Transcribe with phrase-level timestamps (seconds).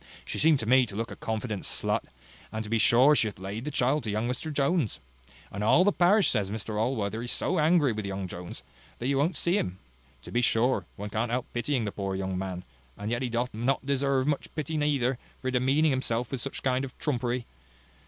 [0.25, 2.05] She seemed to me to look like a confident slut:
[2.51, 4.99] and to be sure she hath laid the child to young Mr Jones.
[5.51, 8.63] And all the parish says Mr Allworthy is so angry with young Mr Jones,
[8.97, 9.77] that he won't see him.
[10.23, 12.63] To be sure, one can't help pitying the poor young man,
[12.97, 16.83] and yet he doth not deserve much pity neither, for demeaning himself with such kind
[16.83, 17.45] of trumpery.